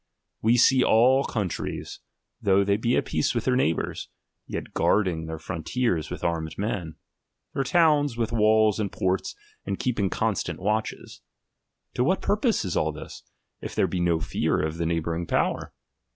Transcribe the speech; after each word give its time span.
We 0.41 0.57
see 0.57 0.83
all 0.83 1.25
countries, 1.25 1.99
lOUgh 2.43 2.65
they 2.65 2.75
be 2.75 2.97
at 2.97 3.05
peace 3.05 3.35
with 3.35 3.45
their 3.45 3.55
neighbours, 3.55 4.09
guarding 4.73 5.27
their 5.27 5.37
frontiers 5.37 6.09
with 6.09 6.23
armed 6.23 6.57
men, 6.57 6.95
their 7.53 7.63
towns 7.63 8.17
with 8.17 8.31
walls 8.31 8.79
and 8.79 8.91
ports, 8.91 9.35
and 9.63 9.77
keeping 9.77 10.09
constant 10.09 10.59
watches. 10.59 11.21
To 11.93 12.03
what 12.03 12.19
purpose 12.19 12.65
is 12.65 12.75
all 12.75 12.91
this, 12.91 13.21
if 13.61 13.75
there 13.75 13.85
be 13.85 13.99
no 13.99 14.19
fear 14.19 14.59
of 14.59 14.77
the 14.79 14.87
neighbouring 14.87 15.27
power 15.27 15.71